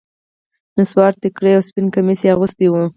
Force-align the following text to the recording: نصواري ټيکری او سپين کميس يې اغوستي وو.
نصواري 0.77 1.17
ټيکری 1.23 1.51
او 1.57 1.61
سپين 1.69 1.85
کميس 1.95 2.19
يې 2.23 2.29
اغوستي 2.35 2.67
وو. 2.69 2.83